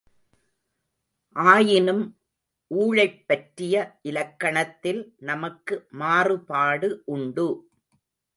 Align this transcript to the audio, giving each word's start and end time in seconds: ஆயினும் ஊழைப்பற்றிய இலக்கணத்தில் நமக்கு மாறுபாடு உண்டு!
ஆயினும் 1.35 2.01
ஊழைப்பற்றிய 2.71 3.75
இலக்கணத்தில் 4.01 5.01
நமக்கு 5.21 5.77
மாறுபாடு 5.93 6.89
உண்டு! 7.07 7.47